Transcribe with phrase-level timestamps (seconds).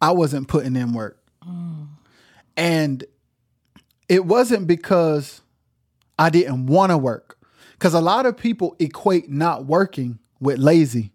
[0.00, 1.22] I wasn't putting in work.
[2.56, 3.04] And
[4.08, 5.40] it wasn't because
[6.18, 7.38] I didn't want to work.
[7.72, 11.12] Because a lot of people equate not working with lazy.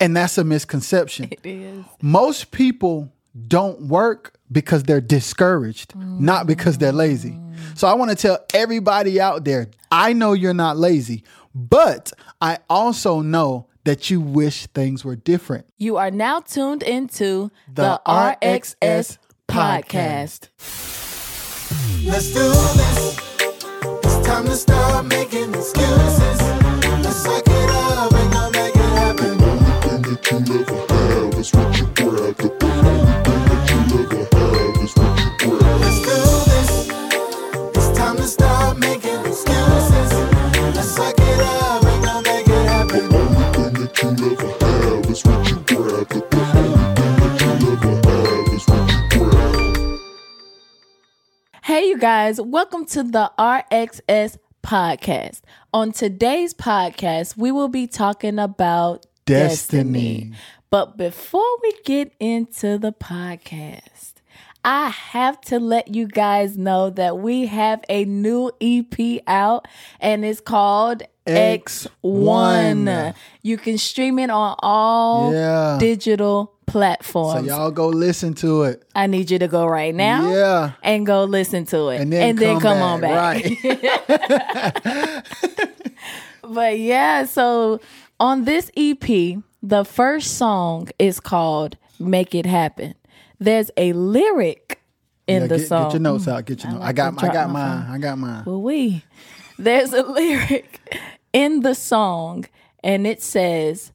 [0.00, 1.28] And that's a misconception.
[1.30, 1.84] It is.
[2.00, 3.12] Most people
[3.48, 7.38] don't work because they're discouraged, not because they're lazy.
[7.74, 12.58] So I want to tell everybody out there I know you're not lazy, but I
[12.68, 15.66] also know that you wish things were different.
[15.78, 19.18] You are now tuned into The the, RXS
[19.48, 20.48] podcast.
[22.04, 23.18] Let's do this.
[24.04, 26.40] It's time to stop making excuses.
[27.02, 29.38] Let's suck it up and go make it happen.
[29.38, 29.46] The
[29.90, 32.36] only thing that you ever have is what you grab.
[32.36, 35.80] The only thing that you ever have is what you grab.
[35.80, 36.18] Let's do
[36.50, 36.72] this.
[37.76, 38.61] It's time to stop
[51.92, 55.42] you guys, welcome to the RXS podcast.
[55.74, 59.82] On today's podcast, we will be talking about Destiny.
[59.82, 60.32] destiny.
[60.70, 64.14] But before we get into the podcast,
[64.64, 69.68] I have to let you guys know that we have a new EP out
[70.00, 71.90] and it's called X1.
[72.02, 73.14] X1.
[73.42, 75.76] You can stream it on all Yeah.
[75.78, 78.82] digital Platform so y'all go listen to it.
[78.94, 80.72] I need you to go right now Yeah.
[80.82, 82.00] and go listen to it.
[82.00, 83.44] And then, come, on back.
[83.44, 85.24] Right.
[86.42, 87.80] But yeah, so
[88.20, 92.94] on this EP, the first song is called Make It Happen.
[93.38, 94.80] There's a lyric
[95.26, 95.84] in Yeah, the get, song.
[95.84, 96.44] get your notes out.
[96.44, 96.80] Get your I notes.
[96.82, 97.86] like I got I got mine.
[97.90, 98.42] I got mine.
[98.44, 99.04] Well, we.
[99.58, 100.80] There's a lyric
[101.32, 102.44] in the song,
[102.82, 103.92] and it says,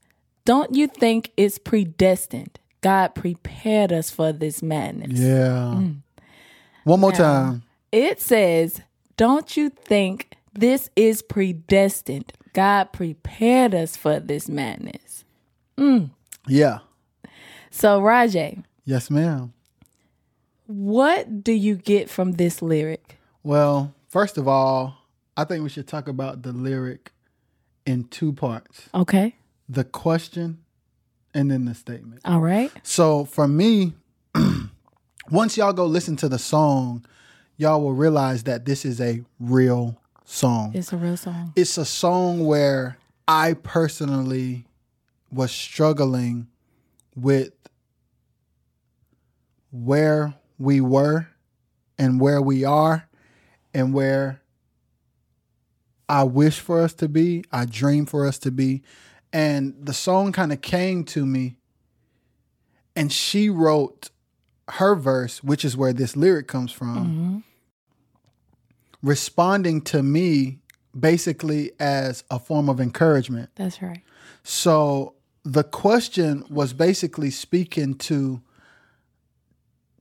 [0.48, 2.58] Don't you think it's predestined?
[2.80, 5.20] God prepared us for this madness.
[5.20, 5.76] Yeah.
[5.76, 5.98] Mm.
[6.86, 7.64] One more time.
[7.92, 8.80] It says,
[9.18, 12.32] Don't you think this is predestined?
[12.54, 15.26] God prepared us for this madness.
[15.78, 16.12] Mm.
[16.48, 16.80] Yeah.
[17.70, 19.52] So, Rojay, Yes, ma'am.
[20.66, 23.18] what do you get from this lyric?
[23.44, 24.96] Well, first of all,
[25.36, 27.12] I think we should talk about the lyric
[27.86, 29.36] in two parts Okay.
[29.70, 30.60] The question
[31.34, 32.22] and then the statement.
[32.26, 32.72] All right.
[32.84, 33.94] So for me,
[35.32, 37.06] once y'all go listen to the song,
[37.58, 40.72] y'all will realize that this is a real song.
[40.74, 41.54] It's a real song.
[41.56, 42.98] It's a song where
[43.28, 44.66] I personally
[45.32, 46.48] was struggling
[47.16, 47.52] with
[49.72, 51.28] where we were
[51.98, 53.08] and where we are
[53.74, 54.42] and where
[56.10, 58.82] I wish for us to be, I dream for us to be.
[59.34, 61.58] And the song kind of came to me
[62.96, 64.10] and she wrote
[64.70, 67.38] her verse, which is where this lyric comes from, mm-hmm.
[69.02, 70.60] responding to me
[70.98, 73.50] basically as a form of encouragement.
[73.56, 74.02] That's right.
[74.44, 75.14] So
[75.44, 78.42] the question was basically speaking to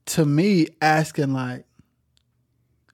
[0.06, 1.64] to me asking like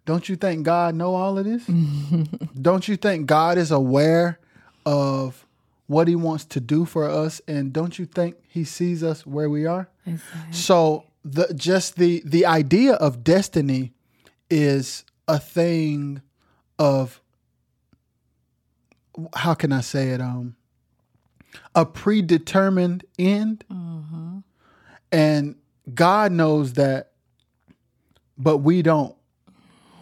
[0.04, 1.64] don't you think God know all of this?
[2.60, 4.40] don't you think God is aware
[4.84, 5.41] of
[5.86, 9.50] what he wants to do for us and don't you think he sees us where
[9.50, 9.88] we are?
[10.06, 10.52] Exactly.
[10.52, 13.92] So the just the the idea of destiny
[14.50, 16.22] is a thing
[16.78, 17.20] of
[19.34, 20.56] how can I say it um
[21.74, 23.64] a predetermined end.
[25.10, 25.56] And
[25.92, 27.12] God knows that
[28.38, 29.14] but we don't.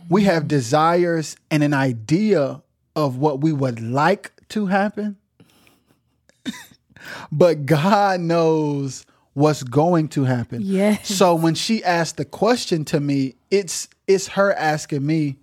[0.09, 2.62] We have desires and an idea
[2.97, 5.17] of what we would like to happen
[7.33, 10.61] but God knows what's going to happen.
[10.62, 11.09] Yes.
[11.09, 15.37] So when she asked the question to me, it's it's her asking me,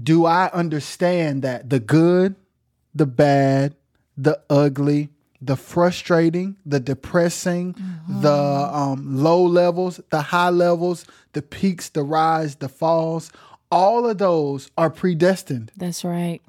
[0.00, 2.36] do I understand that the good,
[2.94, 3.74] the bad,
[4.16, 7.74] the ugly, the frustrating, the depressing,
[8.08, 13.30] the um, low levels, the high levels, the peaks, the rise, the falls,
[13.70, 15.70] all of those are predestined.
[15.76, 16.40] That's right.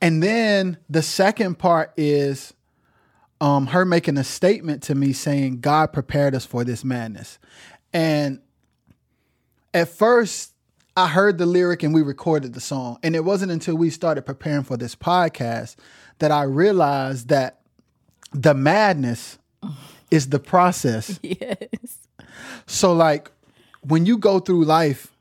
[0.00, 2.54] And then the second part is
[3.40, 7.38] um, her making a statement to me saying, God prepared us for this madness.
[7.92, 8.40] And
[9.74, 10.52] at first,
[10.96, 12.98] I heard the lyric and we recorded the song.
[13.02, 15.76] And it wasn't until we started preparing for this podcast
[16.18, 17.60] that I realized that
[18.32, 19.38] the madness
[20.10, 21.20] is the process.
[21.22, 21.98] Yes.
[22.66, 23.30] So, like,
[23.82, 25.14] when you go through life,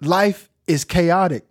[0.00, 1.44] life is chaotic.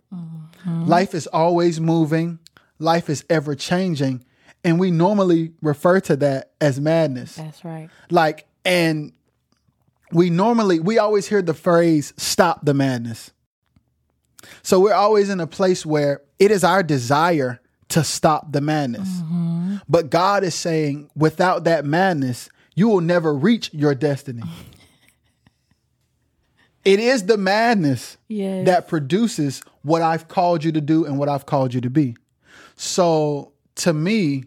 [0.66, 0.86] Mm-hmm.
[0.86, 2.38] Life is always moving.
[2.78, 4.24] Life is ever changing.
[4.64, 7.36] And we normally refer to that as madness.
[7.36, 7.88] That's right.
[8.10, 9.12] Like, and
[10.12, 13.32] we normally, we always hear the phrase, stop the madness.
[14.62, 19.08] So we're always in a place where it is our desire to stop the madness.
[19.08, 19.76] Mm-hmm.
[19.88, 24.42] But God is saying, without that madness, you will never reach your destiny.
[26.84, 28.66] it is the madness Yes.
[28.66, 32.16] that produces what I've called you to do and what I've called you to be.
[32.76, 34.44] So to me,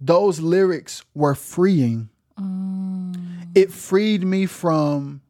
[0.00, 2.08] those lyrics were freeing.
[2.38, 3.48] Mm.
[3.54, 5.22] It freed me from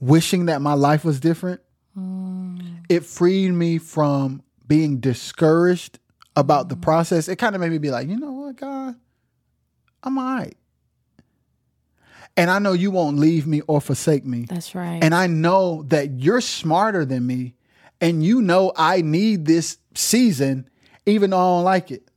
[0.00, 1.60] wishing that my life was different.
[1.96, 2.84] Mm.
[2.88, 5.98] It freed me from being discouraged
[6.36, 6.82] about the mm.
[6.82, 7.28] process.
[7.28, 8.94] It kind of made me be like, you know what, God,
[10.02, 10.56] I'm all right.
[12.38, 14.46] And I know you won't leave me or forsake me.
[14.48, 15.02] That's right.
[15.02, 17.56] And I know that you're smarter than me.
[18.00, 20.70] And you know I need this season,
[21.04, 22.08] even though I don't like it.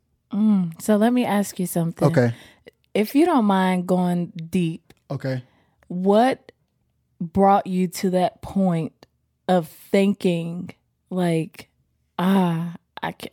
[0.79, 2.07] so let me ask you something.
[2.07, 2.33] Okay.
[2.93, 5.43] If you don't mind going deep, Okay.
[5.87, 6.51] what
[7.19, 9.07] brought you to that point
[9.47, 10.69] of thinking
[11.09, 11.69] like,
[12.19, 13.31] ah, I can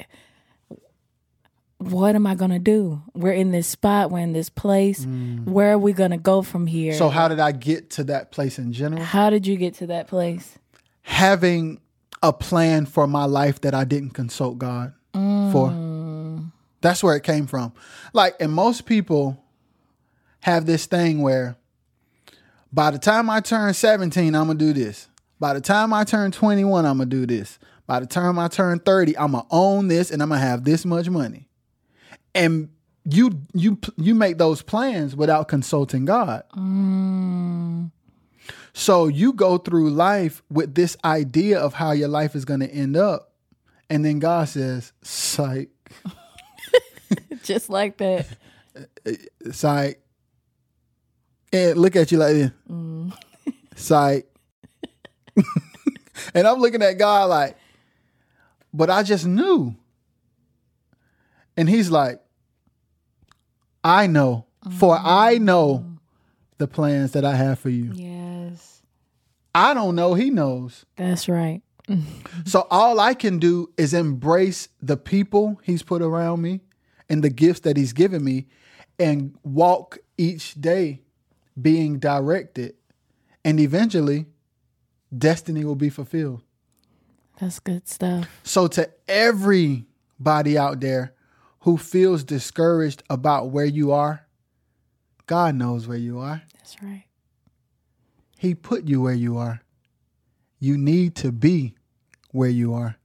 [1.78, 3.02] what am I gonna do?
[3.14, 5.04] We're in this spot, we're in this place.
[5.04, 5.44] Mm.
[5.46, 6.92] Where are we gonna go from here?
[6.94, 9.02] So, how did I get to that place in general?
[9.02, 10.58] how did you get to that place?
[11.02, 11.80] Having
[12.22, 15.70] a plan for my life that I didn't consult God for.
[15.70, 16.52] Mm.
[16.80, 17.72] That's where it came from.
[18.12, 19.42] Like, and most people
[20.40, 21.56] have this thing where
[22.72, 25.08] by the time I turn 17, I'm going to do this.
[25.40, 27.58] By the time I turn 21, I'm going to do this.
[27.86, 30.46] By the time I turn 30, I'm going to own this and I'm going to
[30.46, 31.47] have this much money.
[32.38, 32.70] And
[33.04, 36.42] you you you make those plans without consulting God.
[36.56, 37.90] Mm.
[38.72, 42.70] So you go through life with this idea of how your life is going to
[42.70, 43.32] end up.
[43.90, 45.70] And then God says, psych,
[47.42, 48.26] Just like that.
[49.52, 50.00] psych.
[51.52, 52.50] And look at you like this.
[52.70, 53.12] Mm.
[53.74, 54.26] Psych.
[56.34, 57.56] and I'm looking at God like,
[58.74, 59.74] but I just knew.
[61.56, 62.20] And he's like,
[63.88, 64.44] I know,
[64.78, 65.02] for oh.
[65.02, 65.84] I know
[66.58, 67.90] the plans that I have for you.
[67.94, 68.82] Yes.
[69.54, 70.84] I don't know, he knows.
[70.96, 71.62] That's right.
[72.44, 76.60] So all I can do is embrace the people he's put around me
[77.08, 78.46] and the gifts that he's given me
[78.98, 81.00] and walk each day
[81.60, 82.74] being directed.
[83.44, 84.26] And eventually,
[85.16, 86.42] destiny will be fulfilled.
[87.40, 88.28] That's good stuff.
[88.42, 91.14] So to everybody out there
[91.68, 94.26] who feels discouraged about where you are,
[95.26, 96.40] God knows where you are.
[96.54, 97.04] That's right.
[98.38, 99.60] He put you where you are.
[100.58, 101.74] You need to be
[102.32, 102.96] where you are.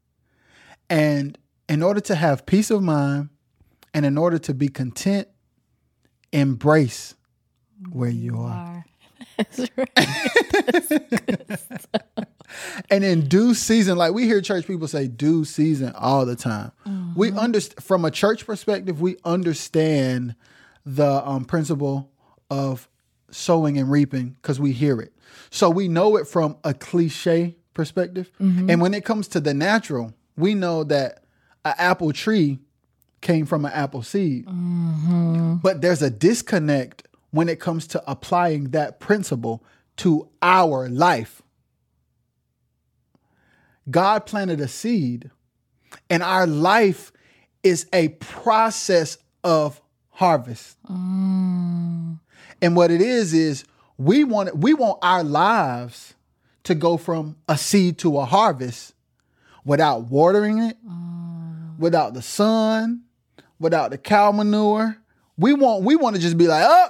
[0.90, 1.38] And
[1.68, 3.28] in order to have peace of mind
[3.94, 5.28] and in order to be content,
[6.32, 7.16] embrace
[7.92, 8.86] where you are.
[9.36, 9.90] That's right.
[12.90, 16.72] And in due season, like we hear church people say due season all the time.
[17.16, 17.40] We mm-hmm.
[17.40, 20.36] understand from a church perspective, we understand
[20.86, 22.12] the um, principle
[22.50, 22.88] of
[23.32, 25.14] sowing and reaping because we hear it.
[25.50, 28.32] So we know it from a cliche perspective.
[28.40, 28.70] Mm-hmm.
[28.70, 31.24] And when it comes to the natural, we know that
[31.66, 32.60] an apple tree
[33.22, 34.46] came from an apple seed.
[34.46, 35.56] Mm-hmm.
[35.56, 39.64] But there's a disconnect when it comes to applying that principle
[39.98, 41.42] to our life.
[43.90, 45.30] God planted a seed,
[46.10, 47.12] and our life
[47.64, 50.78] is a process of harvest.
[50.86, 52.20] Mm.
[52.62, 53.66] And what it is is
[53.98, 56.14] we want we want our lives
[56.64, 58.94] to go from a seed to a harvest
[59.66, 61.78] without watering it, mm.
[61.78, 63.04] without the sun,
[63.60, 64.98] without the cow manure.
[65.38, 66.90] We want we want to just be like, oh,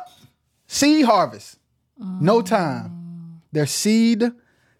[0.67, 1.57] seed harvest.
[1.97, 2.45] No mm.
[2.45, 3.41] time.
[3.51, 4.31] There's seed,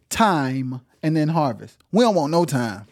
[0.10, 1.78] time, and then harvest.
[1.92, 2.86] We don't want no time.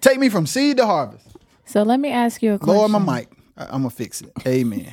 [0.00, 1.26] Take me from seed to harvest.
[1.64, 2.76] So let me ask you a question.
[2.76, 3.28] Lord, my mic.
[3.56, 4.32] I- I'm gonna fix it.
[4.46, 4.92] Amen.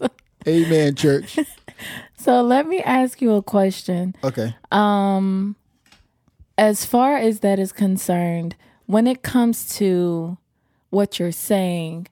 [0.48, 1.38] Amen, church.
[2.18, 4.16] So let me ask you a question.
[4.24, 4.56] Okay.
[4.72, 5.54] Um,
[6.58, 10.36] as far as that is concerned, when it comes to
[10.90, 12.08] what you're saying,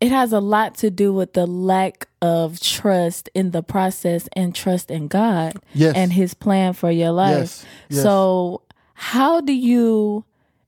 [0.00, 4.54] it has a lot to do with the lack of trust in the process and
[4.54, 5.94] trust in God Yes.
[5.96, 7.38] and his plan for your life.
[7.38, 7.66] Yes.
[7.88, 8.02] Yes.
[8.02, 8.62] So,
[8.94, 10.24] how do you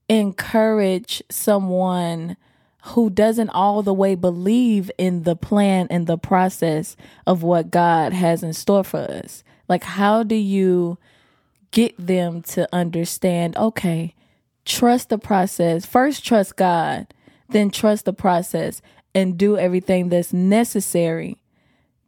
[0.08, 2.37] encourage someone
[2.84, 6.96] who doesn't all the way believe in the plan and the process
[7.26, 9.44] of what God has in store for us?
[9.68, 10.99] Like, how do you
[11.70, 14.14] get them to understand, okay,
[14.64, 15.87] trust the process.
[15.87, 17.06] First, trust God,
[17.50, 18.82] then trust the process
[19.14, 21.37] and do everything that's necessary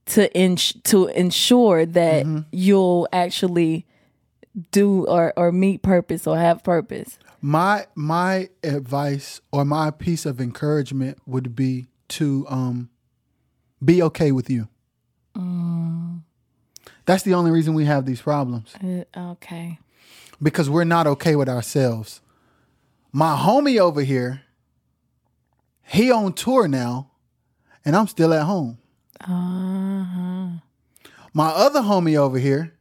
[0.07, 3.87] to ins- to ensure that you'll actually
[4.71, 7.19] do or or meet purpose or have purpose.
[7.41, 12.89] my my advice or my piece of encouragement would be to um
[13.85, 14.69] be okay with you.
[17.05, 19.79] That's the only reason we have these problems Uh, Okay.
[20.41, 22.21] because we're not okay with ourselves.
[23.13, 24.43] My homie over here,
[25.83, 27.11] he on tour now,
[27.85, 28.79] and I'm still at home.
[29.21, 30.59] Uh-huh.
[31.35, 32.75] My other homie over here,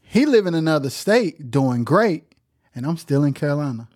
[0.00, 2.34] he live in another state doing great,
[2.74, 3.88] and I'm still in Carolina.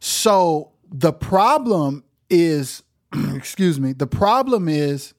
[0.00, 2.82] So the problem is,
[3.34, 5.14] excuse me, the problem is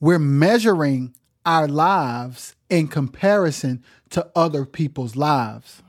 [0.00, 5.82] we're measuring our lives in comparison to other people's lives.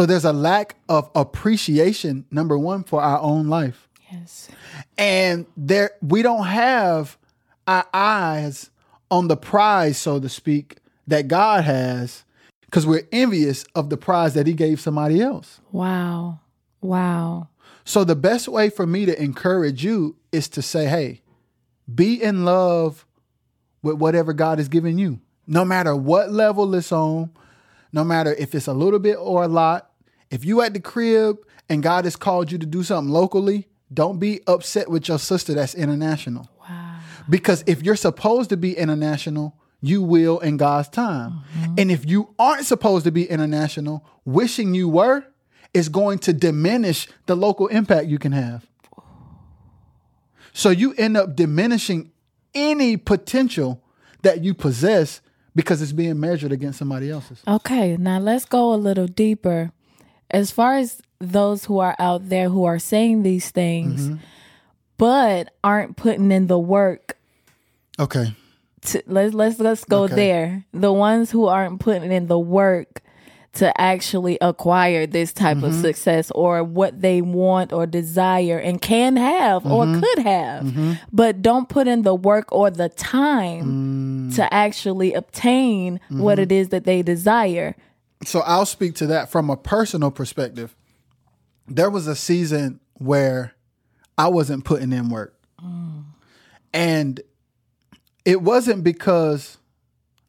[0.00, 4.48] So there's a lack of appreciation, number one, for our own life Yes.
[4.96, 7.18] and there we don't have
[7.66, 8.70] our eyes
[9.10, 12.24] on the prize so to speak that god has
[12.62, 16.40] because we're envious of the prize that he gave somebody else Wow.
[16.80, 17.48] Wow.
[17.84, 21.20] so the best way for me to encourage you is to say hey
[21.94, 23.04] be in love
[23.82, 27.30] with whatever god has given you no matter what level it's on
[27.92, 29.88] no matter if it's a little bit or a lot
[30.30, 34.18] if you at the crib and god has called you to do something locally don't
[34.18, 36.48] be upset with your sister that's international.
[36.60, 37.00] Wow.
[37.28, 41.42] because if you're supposed to be international you will in god's time.
[41.58, 41.74] Mm-hmm.
[41.78, 45.24] And if you aren't supposed to be international wishing you were
[45.72, 48.66] is going to diminish the local impact you can have.
[50.52, 52.10] So you end up diminishing
[52.54, 53.82] any potential
[54.22, 55.20] that you possess
[55.54, 57.42] because it's being measured against somebody else's.
[57.46, 59.72] Okay, now let's go a little deeper.
[60.30, 64.16] As far as those who are out there who are saying these things, Mm-hmm.
[64.96, 67.16] but aren't putting in the work
[67.98, 68.34] okay
[68.82, 70.14] to, let's let's let's go Okay.
[70.14, 70.64] there.
[70.72, 73.02] The ones who aren't putting in the work
[73.54, 75.80] to actually acquire this type of Mm-hmm.
[75.82, 80.00] success or what they want or desire and can have or Mm-hmm.
[80.00, 84.36] could have, but don't put in the work or the time Mm.
[84.36, 86.42] to actually obtain what Mm-hmm.
[86.44, 87.74] it is that they desire.
[88.24, 90.76] So I'll speak to that from a personal perspective.
[91.66, 93.54] There was a season where
[94.18, 95.34] I wasn't putting in work.
[95.62, 96.04] Mm.
[96.72, 97.20] And
[98.24, 99.58] it wasn't because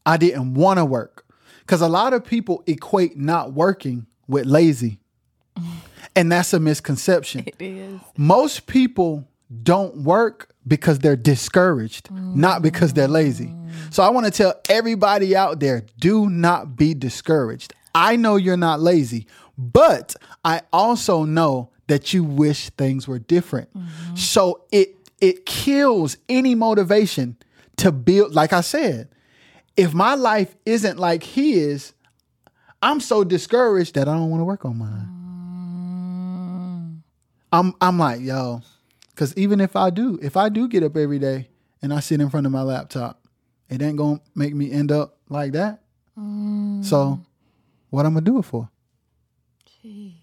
[0.05, 1.25] I didn't want to work.
[1.59, 4.99] Because a lot of people equate not working with lazy.
[6.13, 7.45] And that's a misconception.
[7.47, 8.01] It is.
[8.17, 9.29] Most people
[9.63, 13.45] don't work because they're discouraged, not because they're lazy.
[13.45, 13.93] Mm.
[13.93, 17.73] So I want to tell everybody out there do not be discouraged.
[17.93, 23.75] I know you're not lazy, but I also know that you wish things were different.
[23.77, 24.15] Mm-hmm.
[24.15, 27.37] So it it kills any motivation
[27.77, 29.09] to build like I said.
[29.77, 31.93] If my life isn't like his,
[32.81, 35.07] I'm so discouraged that I don't want to work on mine.
[36.97, 37.01] Mm.
[37.53, 38.61] I'm I'm like, yo,
[39.09, 41.49] because even if I do, if I do get up every day
[41.81, 43.21] and I sit in front of my laptop,
[43.69, 45.81] it ain't gonna make me end up like that.
[46.17, 46.83] Mm.
[46.83, 47.21] So,
[47.91, 48.69] what I'm gonna do it for?
[49.83, 50.13] Jeez.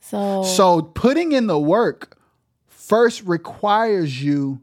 [0.00, 2.18] So, So, putting in the work
[2.68, 4.60] first requires you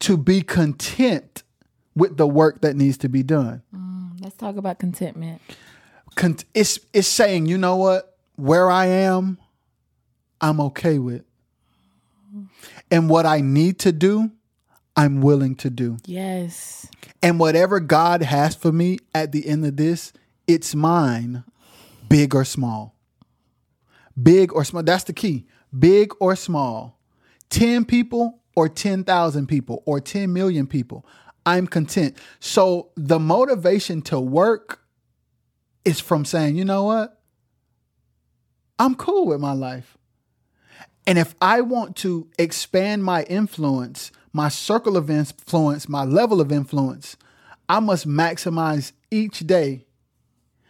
[0.00, 1.44] to be content
[1.94, 3.62] with the work that needs to be done.
[3.74, 5.40] Mm, let's talk about contentment.
[6.16, 9.38] Con- it's it's saying, you know what, where I am,
[10.40, 11.22] I'm okay with,
[12.90, 14.32] and what I need to do,
[14.96, 15.98] I'm willing to do.
[16.04, 16.88] Yes.
[17.22, 20.12] And whatever God has for me at the end of this,
[20.46, 21.44] it's mine,
[22.08, 22.94] big or small.
[24.20, 24.82] Big or small.
[24.82, 25.46] That's the key.
[25.76, 26.98] Big or small.
[27.50, 31.06] 10 people or 10,000 people or 10 million people.
[31.46, 32.16] I'm content.
[32.40, 34.80] So the motivation to work
[35.84, 37.20] is from saying, you know what?
[38.78, 39.96] I'm cool with my life.
[41.06, 46.50] And if I want to expand my influence, my circle of influence, my level of
[46.50, 47.16] influence,
[47.68, 49.83] I must maximize each day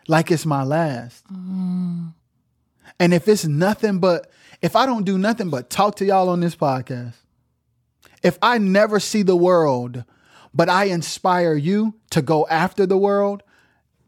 [0.08, 1.24] like it's my last.
[1.32, 2.12] Mm.
[3.00, 4.30] And if it's nothing but,
[4.62, 7.14] if I don't do nothing but talk to y'all on this podcast,
[8.22, 10.04] if I never see the world,
[10.54, 13.42] but I inspire you to go after the world,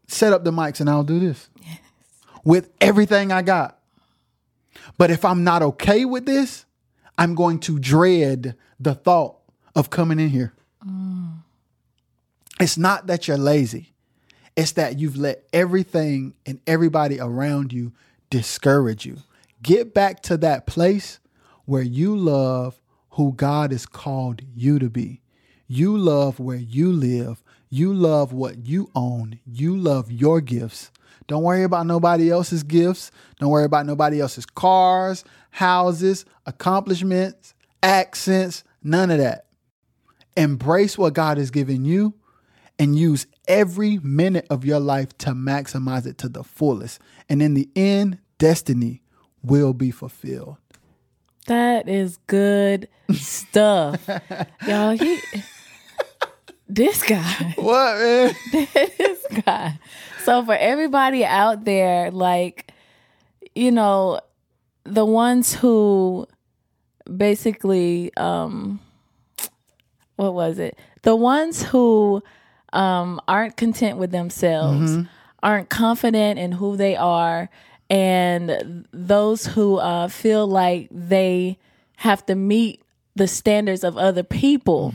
[0.07, 1.49] set up the mics and I'll do this
[2.45, 3.79] with everything I got.
[4.97, 6.65] But if I'm not okay with this,
[7.19, 9.39] I'm going to dread the thought
[9.75, 10.55] of coming in here.
[10.87, 11.39] Mm.
[12.61, 13.93] It's not that you're lazy.
[14.57, 17.93] It's that you've let everything and everybody around you
[18.31, 19.19] discourage you.
[19.63, 21.21] Get back to that place
[21.67, 25.21] where you love who God has called you to be.
[25.67, 27.43] You love where you live.
[27.69, 29.41] You love what you own.
[29.45, 30.91] You love your gifts.
[31.27, 33.11] Don't worry about nobody else's gifts.
[33.41, 39.47] Don't worry about nobody else's cars, houses, accomplishments, accents, none of that.
[40.37, 42.15] Embrace what God has given you
[42.79, 47.01] and use every minute of your life to maximize it to the fullest.
[47.29, 49.03] And in the end, destiny
[49.43, 50.57] will be fulfilled.
[51.47, 54.09] That is good stuff.
[54.67, 55.21] Y'all, he
[56.69, 57.55] this guy.
[57.57, 58.37] What, man?
[58.73, 59.79] this guy.
[60.25, 62.73] So for everybody out there, like,
[63.55, 64.21] you know,
[64.83, 66.27] the ones who
[67.17, 68.81] basically um
[70.17, 70.79] what was it?
[71.03, 72.23] The ones who
[72.77, 74.99] um aren't content with themselves,
[75.43, 77.49] aren't confident in who they are,
[77.91, 81.59] and those who uh feel like they
[81.97, 82.83] have to meet
[83.15, 84.93] the standards of other people.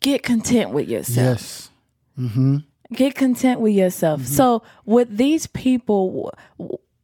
[0.00, 1.70] Get content with yourself
[2.18, 2.50] Yes.
[2.92, 4.20] get content with yourself.
[4.20, 4.32] Mm-hmm.
[4.34, 6.32] So with these people,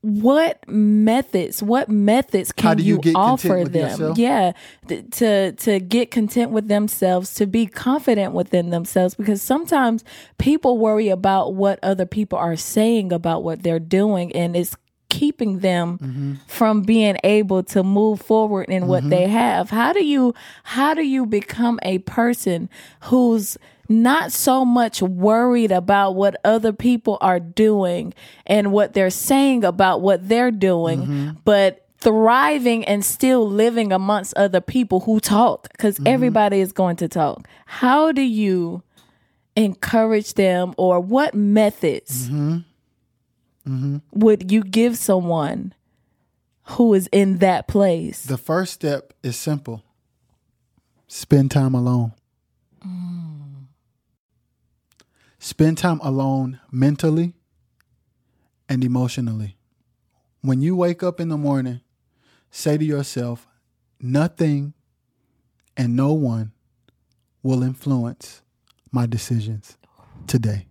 [0.03, 1.63] what methods?
[1.63, 3.91] What methods can you get offer them?
[3.91, 4.19] yourself?
[4.19, 4.53] Yeah,
[4.89, 10.05] th- to to get content with themselves, to be confident within themselves, because sometimes
[10.39, 14.77] people worry about what other people are saying about what they're doing, and it's
[15.09, 16.33] keeping them Mm-hmm.
[16.49, 19.33] from being able to move forward in what they Mm-hmm.
[19.33, 22.71] have how do you how do you become a person
[23.03, 23.59] who's
[23.93, 28.15] not so much worried about what other people are doing
[28.47, 31.31] and what they're saying about what they're doing Mm-hmm.
[31.45, 36.07] but thriving and still living amongst other people who talk because Mm-hmm.
[36.09, 38.83] everybody is going to talk how do you
[39.57, 43.99] encourage them or what methods Mm-hmm.
[44.13, 45.73] would you give someone
[46.77, 48.25] who is in that place?
[48.25, 49.85] The first step is simple
[51.07, 52.13] spend time alone.
[55.45, 57.35] Spend time alone mentally
[58.69, 59.57] and emotionally.
[60.41, 61.81] When you wake up in the morning,
[62.53, 63.49] say to yourself,
[64.01, 64.73] nothing
[65.77, 66.53] and no one
[67.43, 68.43] will influence
[68.93, 69.77] my decisions
[70.29, 70.67] today.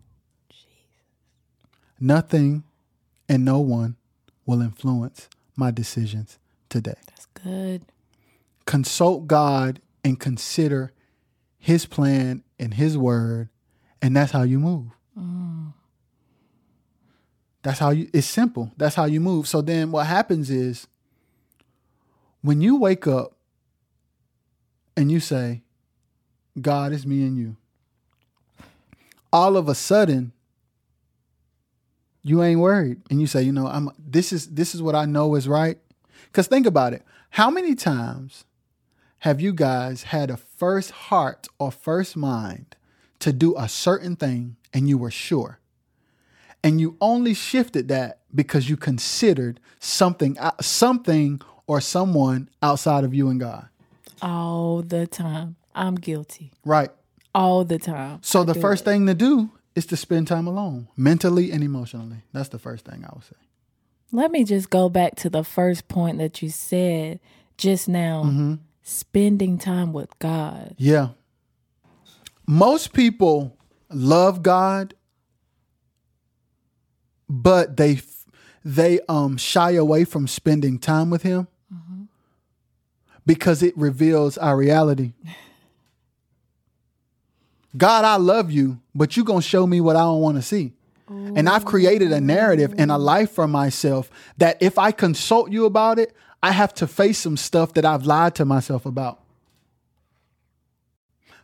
[1.99, 2.63] Nothing
[3.27, 3.97] and no one
[4.45, 6.95] will influence my decisions today.
[7.07, 7.83] That's good.
[8.65, 10.93] Consult God and consider
[11.59, 13.49] His plan and His word,
[14.01, 14.87] and that's how you move.
[15.17, 15.73] Mm.
[17.63, 18.71] That's how you, it's simple.
[18.77, 19.47] That's how you move.
[19.47, 20.87] So then what happens is
[22.41, 23.33] when you wake up
[24.97, 25.61] and you say,
[26.59, 27.55] God, is me and you,
[29.31, 30.33] all of a sudden,
[32.23, 35.05] you ain't worried and you say you know i'm this is this is what i
[35.05, 35.77] know is right
[36.25, 38.45] because think about it how many times
[39.19, 42.75] have you guys had a first heart or first mind
[43.21, 45.59] to do a certain thing and you were sure
[46.63, 53.13] and you only shifted that because you considered something uh, something or someone outside of
[53.13, 53.67] you and god
[54.21, 55.55] All the time.
[55.73, 56.51] I'm guilty.
[56.65, 56.89] right
[57.33, 58.19] All the time.
[58.21, 58.85] so I the first it.
[58.85, 63.05] thing to do is to spend time alone mentally and emotionally that's the first thing
[63.05, 63.35] i would say
[64.11, 67.19] Let me just go back to the first point that you said
[67.57, 68.23] just now.
[68.25, 68.53] Mm-hmm.
[68.83, 70.73] Spending time with God.
[70.77, 71.09] Yeah.
[72.51, 73.55] Most people
[73.89, 74.93] love God,
[77.29, 78.01] but they
[78.65, 81.47] they um shy away from spending time with him
[83.25, 85.13] because it reveals our reality.
[87.77, 90.41] God, I love you, but you're going to show me what I don't want to
[90.41, 90.73] see.
[91.07, 95.63] And I've created a narrative and a life for myself that if I consult you
[95.63, 99.20] about it, I have to face some stuff that I've lied to myself about.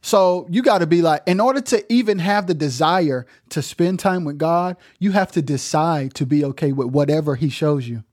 [0.07, 3.99] So you got to be like, in order to even have the desire to spend
[3.99, 8.05] time with God, you have to decide to be okay with whatever He shows you.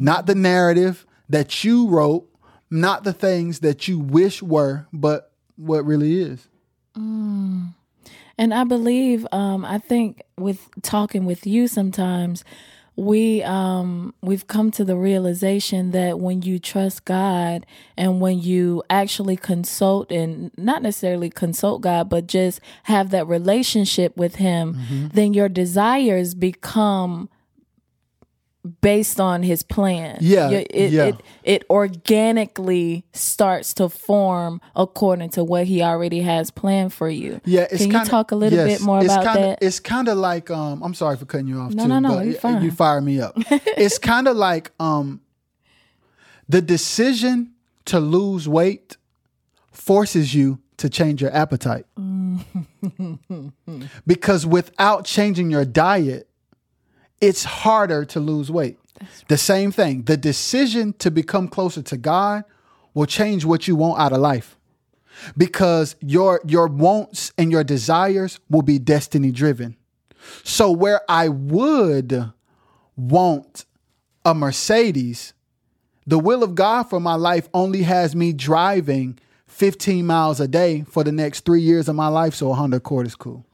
[0.00, 2.26] Not the narrative that you wrote,
[2.70, 6.48] not the things that you wish were, but what really is.
[6.96, 7.74] And
[8.38, 12.42] I believe, um, I think with talking with you sometimes,
[12.98, 17.64] we um we've come to the realization that when you trust God
[17.96, 24.16] and when you actually consult and not necessarily consult God but just have that relationship
[24.16, 27.28] with him then your desires become
[28.80, 30.18] based on his plan.
[30.20, 31.04] Yeah, You- it, yeah.
[31.04, 37.40] it it organically starts to form according to what he already has planned for you.
[37.44, 39.58] Yeah, it's Can kinda, you talk a little yes, bit more it's about kinda, that?
[39.62, 41.72] It's kind of like um, I'm sorry for cutting you off.
[41.72, 42.62] No, too, no, no, but you're fine.
[42.62, 43.34] You fire me up.
[43.50, 45.20] it's kind of like um,
[46.48, 47.52] the decision
[47.86, 48.96] to lose weight
[49.72, 51.86] forces you to change your appetite.
[54.06, 56.27] because without changing your diet,
[57.20, 58.78] it's harder to lose weight.
[59.28, 60.02] The same thing.
[60.02, 62.44] The decision to become closer to God
[62.94, 64.56] will change what you want out of life.
[65.36, 69.76] Because your your wants and your desires will be destiny driven.
[70.44, 72.32] So where I would
[72.96, 73.64] want
[74.24, 75.32] a Mercedes,
[76.06, 80.84] the will of God for my life only has me driving 15 miles a day
[80.88, 82.34] for the next three years of my life.
[82.34, 83.44] So a Honda Accord is cool.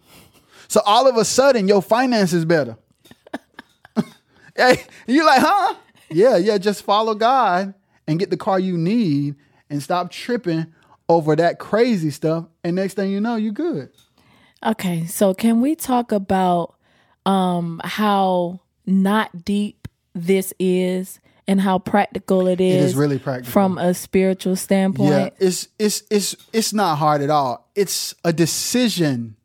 [0.68, 2.76] So all of a sudden, your finance is better.
[4.56, 5.74] Hey, you like, huh?
[6.10, 6.58] Yeah, yeah.
[6.58, 7.74] Just follow God
[8.06, 9.36] and get the car you need,
[9.70, 10.66] and stop tripping
[11.08, 12.46] over that crazy stuff.
[12.62, 13.90] And next thing you know, you good.
[14.64, 16.74] Okay, so can we talk about
[17.26, 23.52] um how not deep this is and how practical it is, is really practical.
[23.52, 25.10] from a spiritual standpoint?
[25.10, 27.68] Yeah, it's it's it's it's not hard at all.
[27.74, 29.36] It's a decision,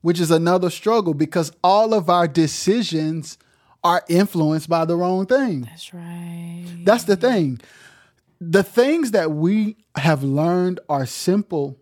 [0.00, 3.38] which is another struggle because all of our decisions
[3.84, 5.62] are influenced by the wrong thing.
[5.62, 6.64] That's right.
[6.84, 7.60] That's the thing.
[8.40, 11.78] The things that we have learned are simple.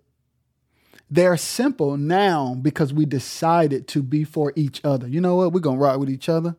[1.08, 5.06] They're simple now because we decided to be for each other.
[5.06, 5.52] You know what?
[5.52, 6.56] We're going to rock with each other.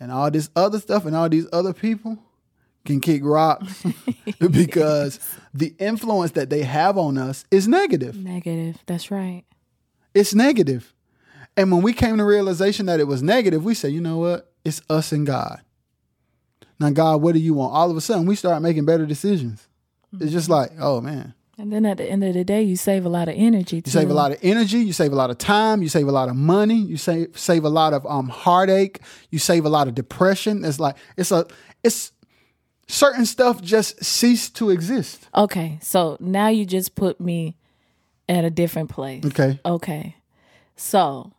[0.00, 2.18] And all this other stuff and all these other people
[2.84, 3.84] can kick rocks
[4.38, 5.20] because
[5.54, 8.16] the influence that they have on us is negative.
[8.16, 8.78] Negative.
[8.86, 9.44] That's right.
[10.14, 10.92] It's negative.
[11.56, 14.50] And when we came to realization that it was negative, we said, you know what?
[14.64, 15.60] It's us and God.
[16.80, 17.74] Now, God, what do you want?
[17.74, 19.68] All of a sudden, we start making better decisions.
[20.20, 23.06] It's just like, oh man, And then at the end of the day, you save
[23.06, 23.76] a lot of energy.
[23.84, 26.12] you save a lot of energy, you save a lot of time, you save a
[26.12, 29.88] lot of money, you save save a lot of um heartache, you save a lot
[29.88, 30.64] of depression.
[30.64, 31.46] It's like it's a
[31.82, 32.12] it's
[32.88, 35.28] certain stuff just cease to exist.
[35.34, 37.56] Okay, so now you just put me
[38.28, 39.24] at a different place.
[39.24, 39.58] Okay.
[39.64, 40.16] Okay.
[40.76, 41.32] So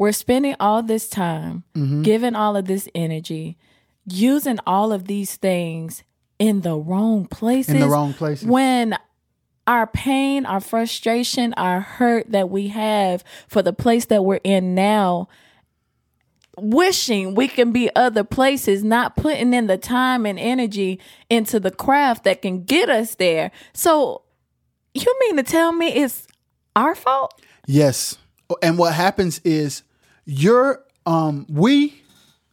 [0.00, 2.00] we're spending all this time, Mm-hmm.
[2.02, 3.58] giving all of this energy,
[4.06, 6.04] using all of these things
[6.38, 7.74] in the wrong places.
[7.74, 8.48] In the wrong places.
[8.48, 8.96] When
[9.66, 14.74] our pain, our frustration, our hurt that we have for the place that we're in
[14.74, 15.28] now,
[16.56, 21.70] wishing we can be other places, not putting in the time and energy into the
[21.70, 23.50] craft that can get us there.
[23.74, 24.22] So,
[24.94, 26.26] you mean to tell me it's
[26.74, 27.38] our fault?
[27.66, 28.16] Yes.
[28.62, 29.82] And what happens is
[30.24, 32.02] you're um we,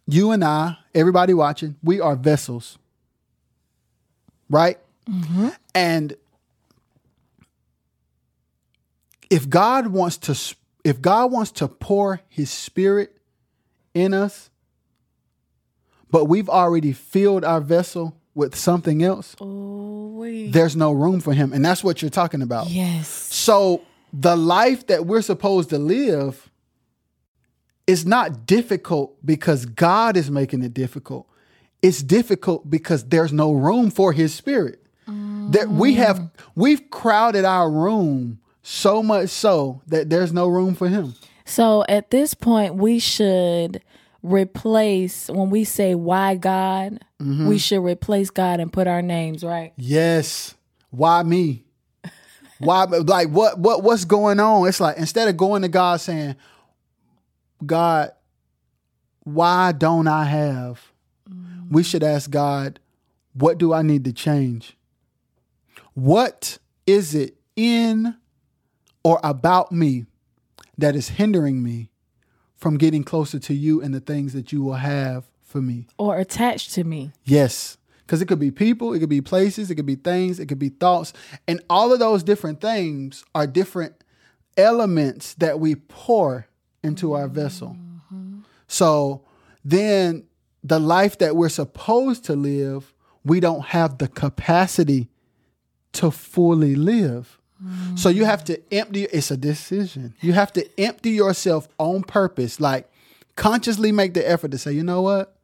[0.07, 2.77] you and I, everybody watching, we are vessels.
[4.49, 4.77] Right?
[5.75, 6.15] And
[9.29, 13.17] if God wants to if God wants to pour his spirit
[13.93, 14.49] in us,
[16.09, 20.51] but we've already filled our vessel with something else, Oh, wait.
[20.53, 21.51] there's no room for him.
[21.51, 22.67] And that's what you're talking about.
[22.69, 23.07] Yes.
[23.09, 23.81] So
[24.13, 26.49] the life that we're supposed to live
[27.87, 31.27] is not difficult because God is making it difficult.
[31.81, 34.83] It's difficult because there's no room for his spirit.
[35.51, 40.89] That we have we've crowded our room so much so that there's no room for
[40.89, 41.13] him.
[41.45, 43.81] So at this point, we should
[44.21, 47.47] replace when we say why God, Mm-hmm.
[47.47, 49.73] we should replace God and put our names right.
[49.75, 50.53] Yes.
[50.91, 51.63] Why me?
[52.59, 54.67] Why like what what what's going on?
[54.67, 56.35] It's like instead of going to God saying,
[57.65, 58.11] God,
[59.23, 60.91] why don't I have?
[61.29, 61.71] Mm.
[61.71, 62.79] We should ask God,
[63.33, 64.77] what do I need to change?
[65.93, 68.15] What is it in
[69.03, 70.05] or about me
[70.77, 71.89] that is hindering me
[72.55, 75.87] from getting closer to you and the things that you will have for me?
[75.97, 77.11] Or attached to me.
[77.23, 77.77] Yes.
[77.99, 80.59] Because it could be people, it could be places, it could be things, it could
[80.59, 81.11] be thoughts.
[81.47, 83.95] And all of those different things are different
[84.55, 86.47] elements that we pour
[86.87, 87.77] into our vessel.
[88.67, 89.21] So
[89.63, 90.25] then
[90.63, 95.09] the life that we're supposed to live, we don't have the capacity
[95.93, 97.37] to fully live.
[97.95, 100.13] So you have to empty, it's a decision.
[100.21, 102.87] You have to empty yourself on purpose, like
[103.35, 105.35] consciously make the effort to say, you know what?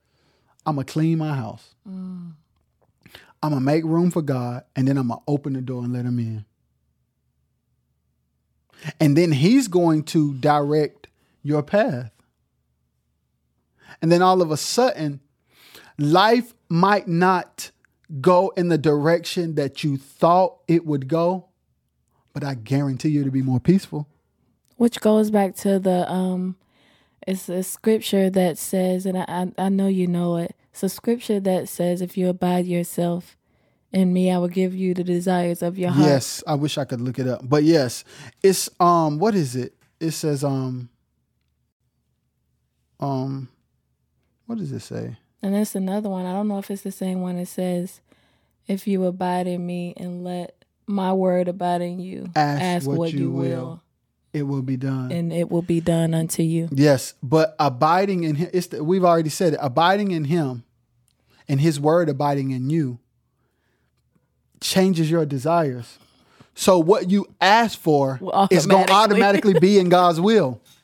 [0.66, 1.74] I'm gonna clean my house.
[1.86, 6.06] I'm gonna make room for God, and then I'm gonna open the door and let
[6.06, 6.46] Him in.
[9.00, 11.03] And then He's going to direct
[11.44, 12.12] your path.
[14.02, 15.20] And then all of a sudden,
[15.98, 17.72] life might not
[18.22, 21.50] go in the direction that you thought it would go,
[22.34, 24.08] but I guarantee you to be more peaceful.
[24.78, 26.56] Which goes back to the um
[27.26, 30.56] it's a scripture that says and I I, know you know it.
[30.72, 33.38] It's a scripture that says if you abide yourself
[33.92, 36.10] in me, I will give you the desires of your heart.
[36.10, 37.48] Yes, I wish I could look it up.
[37.48, 38.04] But yes,
[38.42, 39.76] it's um what is it?
[40.00, 40.90] It says um
[43.04, 43.50] um
[44.46, 45.18] what does it say?
[45.42, 46.26] And there's another one.
[46.26, 47.38] I don't know if it's the same one.
[47.38, 48.02] It says,
[48.68, 53.30] If you abide in me and let my word abide in you, Ask what you
[53.32, 53.82] will.
[54.32, 55.12] It will be done.
[55.12, 56.68] and it will be done unto you.
[56.72, 59.60] Yes, but abiding in him, it's the, we've already said it.
[59.62, 60.64] Abiding in him
[61.48, 62.98] and his word abiding in you
[64.60, 66.00] changes your desires.
[66.56, 70.62] So what you ask for Will is going to automatically be in God's will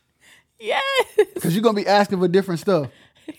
[0.59, 0.85] Yes.
[1.33, 2.89] because you're going to be asking for different stuff.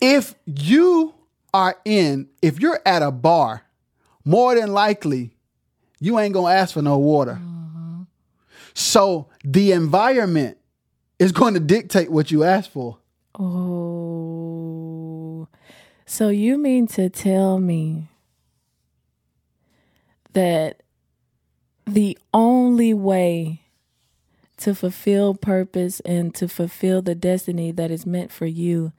[0.00, 1.14] If you
[1.54, 3.62] are in, if you're at a bar,
[4.22, 5.30] more than likely
[5.98, 7.38] you ain't going to ask for no water.
[7.40, 8.02] Mm-hmm.
[8.74, 10.58] So the environment
[11.18, 12.98] is going to dictate what you ask for.
[13.38, 15.48] Oh.
[16.04, 18.08] So you mean to tell me
[20.34, 20.82] that
[21.86, 23.62] the only way
[24.58, 28.92] to fulfill purpose and to fulfill the destiny that is meant for you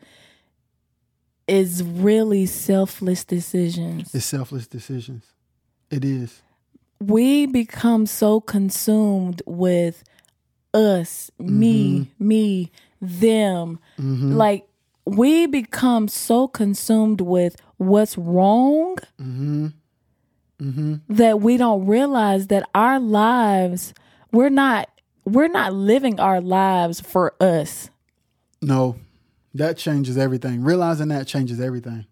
[1.48, 4.14] is really selfless decisions.
[4.14, 5.26] It's selfless decisions.
[5.92, 6.42] It is.
[7.00, 10.04] we become so consumed with
[10.74, 12.28] us, me, mm-hmm.
[12.28, 13.80] me, them.
[14.00, 14.34] Mm-hmm.
[14.34, 14.68] Like
[15.06, 19.68] we become so consumed with what's wrong mm-hmm.
[21.10, 23.94] that we don't realize that our lives
[24.32, 24.90] we're not
[25.26, 27.90] we're not living our lives for us.
[28.62, 28.98] No,
[29.54, 30.64] that changes everything.
[30.64, 32.06] Realizing that changes everything.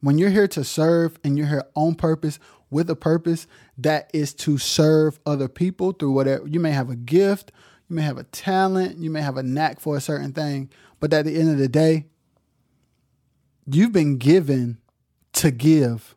[0.00, 2.38] When you're here to serve and you're here on purpose
[2.70, 3.46] with a purpose
[3.78, 7.52] that is to serve other people through whatever you may have a gift,
[7.88, 10.70] you may have a talent, you may have a knack for a certain thing,
[11.00, 12.06] but at the end of the day,
[13.66, 14.78] you've been given
[15.34, 16.14] to give.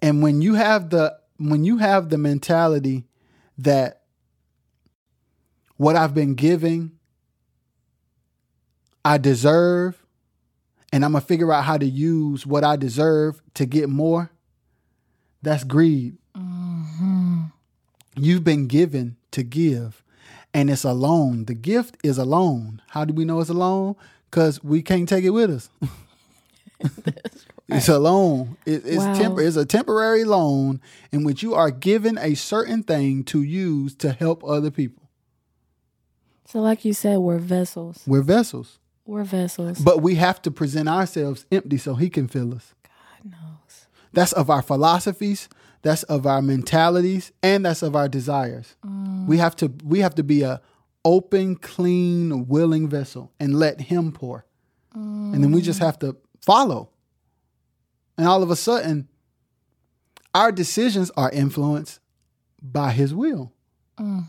[0.00, 3.04] And when you have the when you have the mentality
[3.58, 4.03] that
[5.84, 6.92] what I've been giving
[9.04, 10.02] I deserve,
[10.92, 14.30] and I'm gonna figure out how to use what I deserve to get more,
[15.42, 16.16] that's greed.
[16.34, 17.42] Mm-hmm.
[18.16, 20.02] You've been given to give,
[20.54, 21.44] and it's a loan.
[21.44, 22.80] The gift is a loan.
[22.88, 23.94] How do we know it's a loan?
[24.30, 25.68] Because we can't take it with us.
[27.66, 28.58] It's a loan.
[28.66, 29.14] It- it's Wow.
[29.14, 33.94] tempor- It's a temporary loan in which you are given a certain thing to use
[33.96, 35.03] to help other people.
[36.46, 38.02] So like you said, we're vessels.
[38.06, 38.78] We're vessels.
[39.06, 39.78] We're vessels.
[39.78, 42.74] But we have to present ourselves empty so he can fill us.
[42.82, 43.86] God knows.
[44.12, 45.48] That's of our philosophies,
[45.82, 48.76] that's of our mentalities, and that's of our desires.
[48.84, 49.26] Mm.
[49.26, 50.60] We have to we have to be a
[51.04, 54.46] open, clean, willing vessel and let him pour.
[54.94, 55.86] And then we just mm.
[55.86, 56.88] have to follow.
[58.16, 59.08] And all of a sudden,
[60.32, 61.98] our decisions are influenced
[62.62, 63.52] by his will.
[63.98, 64.26] Mm.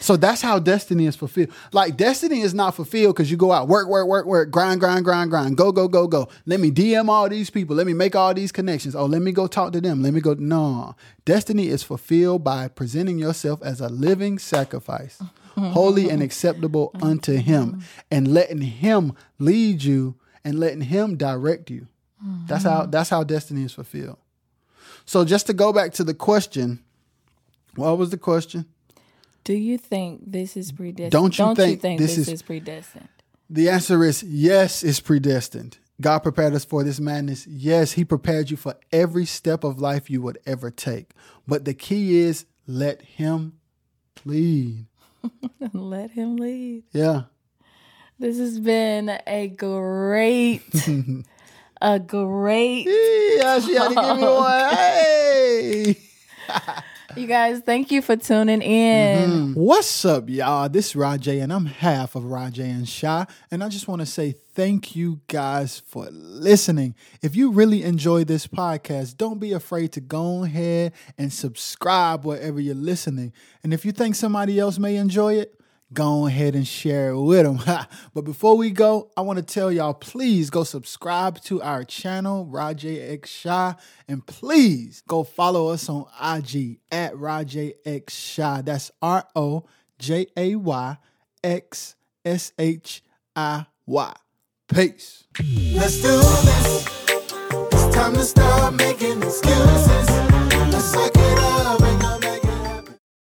[0.00, 1.50] So that's how destiny is fulfilled.
[1.72, 5.04] Like destiny is not fulfilled because you go out, work, work, work, work, grind, grind,
[5.04, 6.28] grind, grind, go, go, go, go.
[6.46, 7.74] Let me DM all these people.
[7.74, 8.94] Let me make all these connections.
[8.94, 10.02] Oh, let me go talk to them.
[10.02, 10.34] Let me go.
[10.34, 10.94] No.
[11.24, 15.70] Destiny is fulfilled by presenting yourself as a living sacrifice, mm-hmm.
[15.70, 17.06] holy and acceptable mm-hmm.
[17.06, 17.80] unto him, mm-hmm.
[18.10, 21.88] and letting him lead you and letting him direct you.
[22.46, 24.18] That's how that's how destiny is fulfilled.
[25.04, 26.80] So just to go back to the question,
[27.76, 28.66] what was the question?
[29.44, 31.12] Do you think this is predestined?
[31.12, 33.08] Don't you think this, this is, is- predestined?
[33.50, 35.78] The answer is yes, it's predestined.
[36.00, 37.46] God prepared us for this madness.
[37.46, 41.12] Yes, He prepared you for every step of life you would ever take.
[41.46, 43.54] But the key is let Him
[44.24, 44.86] lead.
[45.72, 46.84] Let him lead.
[46.92, 47.22] Yeah.
[48.20, 50.62] This has been a great,
[51.82, 52.86] a great.
[52.86, 54.74] Yeah, she had to give me one.
[54.74, 55.96] Hey.
[57.18, 59.30] You guys, thank you for tuning in.
[59.30, 59.52] Mm-hmm.
[59.54, 60.68] What's up, y'all?
[60.68, 63.28] This is Rojay, and I'm half of Rojay and Shiy.
[63.50, 66.94] And I just want to say thank you guys for listening.
[67.20, 72.60] If you really enjoy this podcast, don't be afraid to go ahead and subscribe wherever
[72.60, 73.32] you're listening.
[73.64, 75.57] And if you think somebody else may enjoy it,
[75.92, 77.60] go ahead and share it with them.
[78.14, 82.46] but before we go, I want to tell y'all please go subscribe to our channel,
[82.50, 88.64] Rojay X Shiy, and please go follow us on IG at Rojay X Shiy.
[88.64, 89.64] That's R O
[89.98, 90.96] J A Y
[91.42, 93.02] X S H
[93.34, 94.14] I Y.
[94.68, 95.24] Peace.
[95.74, 96.86] Let's do this.
[97.72, 100.08] It's time to making excuses.